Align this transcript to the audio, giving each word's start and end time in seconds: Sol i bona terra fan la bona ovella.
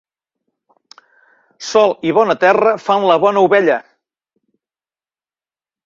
Sol 1.67 1.93
i 2.11 2.15
bona 2.21 2.37
terra 2.47 2.73
fan 2.87 3.07
la 3.13 3.21
bona 3.27 3.47
ovella. 3.51 3.79